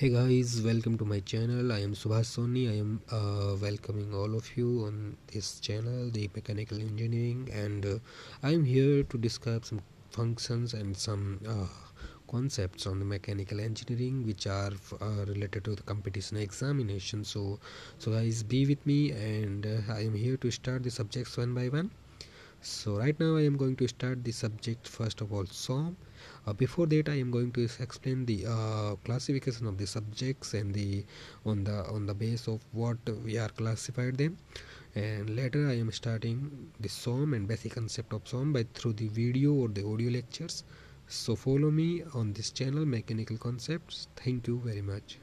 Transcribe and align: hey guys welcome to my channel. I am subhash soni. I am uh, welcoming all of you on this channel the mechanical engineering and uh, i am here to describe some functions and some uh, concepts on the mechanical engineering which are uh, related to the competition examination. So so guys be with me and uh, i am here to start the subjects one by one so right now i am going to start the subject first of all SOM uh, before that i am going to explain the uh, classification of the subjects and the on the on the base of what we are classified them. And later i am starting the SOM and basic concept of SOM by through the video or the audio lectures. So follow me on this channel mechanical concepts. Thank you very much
hey 0.00 0.08
guys 0.08 0.62
welcome 0.64 0.96
to 0.96 1.04
my 1.04 1.20
channel. 1.20 1.70
I 1.70 1.80
am 1.80 1.92
subhash 1.92 2.28
soni. 2.34 2.60
I 2.74 2.76
am 2.82 3.02
uh, 3.12 3.54
welcoming 3.60 4.14
all 4.14 4.34
of 4.34 4.46
you 4.56 4.84
on 4.86 5.18
this 5.30 5.60
channel 5.60 6.08
the 6.08 6.30
mechanical 6.34 6.80
engineering 6.80 7.50
and 7.52 7.84
uh, 7.84 7.98
i 8.42 8.50
am 8.50 8.64
here 8.64 9.02
to 9.02 9.18
describe 9.18 9.66
some 9.66 9.82
functions 10.10 10.72
and 10.72 10.96
some 10.96 11.38
uh, 11.46 11.66
concepts 12.30 12.86
on 12.86 12.98
the 12.98 13.04
mechanical 13.04 13.60
engineering 13.60 14.24
which 14.24 14.46
are 14.46 14.72
uh, 15.02 15.26
related 15.26 15.64
to 15.64 15.74
the 15.74 15.82
competition 15.82 16.38
examination. 16.38 17.22
So 17.22 17.58
so 17.98 18.12
guys 18.12 18.42
be 18.42 18.64
with 18.64 18.86
me 18.86 19.10
and 19.10 19.66
uh, 19.66 19.92
i 19.98 20.00
am 20.00 20.14
here 20.14 20.38
to 20.38 20.50
start 20.50 20.82
the 20.82 20.90
subjects 20.90 21.36
one 21.36 21.52
by 21.52 21.68
one 21.68 21.90
so 22.62 22.98
right 22.98 23.18
now 23.18 23.36
i 23.36 23.40
am 23.40 23.56
going 23.56 23.74
to 23.74 23.88
start 23.88 24.22
the 24.22 24.32
subject 24.32 24.86
first 24.86 25.22
of 25.22 25.32
all 25.32 25.46
SOM 25.46 25.96
uh, 26.46 26.52
before 26.52 26.86
that 26.86 27.08
i 27.08 27.14
am 27.14 27.30
going 27.30 27.50
to 27.52 27.66
explain 27.80 28.26
the 28.26 28.44
uh, 28.46 28.94
classification 29.04 29.66
of 29.66 29.78
the 29.78 29.86
subjects 29.86 30.52
and 30.52 30.74
the 30.74 31.02
on 31.46 31.64
the 31.64 31.78
on 31.86 32.04
the 32.04 32.12
base 32.12 32.46
of 32.48 32.60
what 32.72 32.98
we 33.24 33.38
are 33.38 33.48
classified 33.48 34.18
them. 34.18 34.36
And 34.94 35.30
later 35.36 35.68
i 35.68 35.78
am 35.78 35.90
starting 35.92 36.70
the 36.80 36.88
SOM 36.88 37.32
and 37.32 37.48
basic 37.48 37.72
concept 37.72 38.12
of 38.12 38.28
SOM 38.28 38.52
by 38.52 38.66
through 38.74 38.94
the 38.94 39.08
video 39.08 39.54
or 39.54 39.68
the 39.68 39.86
audio 39.86 40.10
lectures. 40.10 40.64
So 41.06 41.36
follow 41.36 41.70
me 41.70 42.02
on 42.12 42.32
this 42.34 42.50
channel 42.50 42.84
mechanical 42.84 43.38
concepts. 43.38 44.08
Thank 44.16 44.48
you 44.48 44.60
very 44.64 44.82
much 44.82 45.18